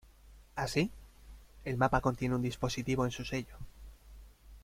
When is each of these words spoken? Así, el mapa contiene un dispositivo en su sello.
Así, 0.55 0.89
el 1.63 1.77
mapa 1.77 2.01
contiene 2.01 2.33
un 2.33 2.41
dispositivo 2.41 3.05
en 3.05 3.11
su 3.11 3.23
sello. 3.23 3.53